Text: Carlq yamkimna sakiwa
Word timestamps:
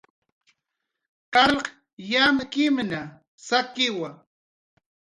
Carlq 1.33 1.65
yamkimna 2.11 3.01
sakiwa 3.47 4.09